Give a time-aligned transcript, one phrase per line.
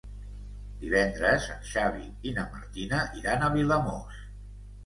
[0.83, 4.19] Divendres en Xavi i na Martina iran a Vilamòs.